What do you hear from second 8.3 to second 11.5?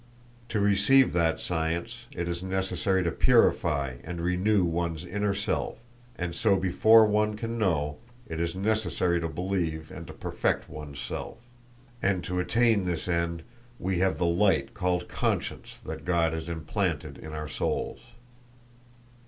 is necessary to believe and to perfect one's self.